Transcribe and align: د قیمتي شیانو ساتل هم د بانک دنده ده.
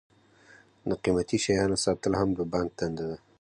د 0.89 0.91
قیمتي 1.03 1.37
شیانو 1.45 1.77
ساتل 1.83 2.13
هم 2.19 2.29
د 2.37 2.39
بانک 2.53 2.69
دنده 2.79 3.05
ده. 3.09 3.17